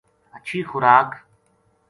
ہچھی 0.35 0.59
خوراک 0.69 1.09